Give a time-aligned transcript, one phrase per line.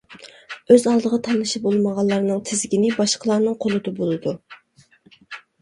[0.75, 4.35] ئۆز ئالدىغا تاللىشى بولمىغانلارنىڭ تىزگىنى باشقىلارنىڭ قولىدا بولىدۇ.